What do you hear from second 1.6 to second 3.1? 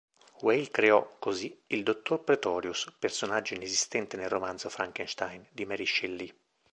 il dottor Pretorius,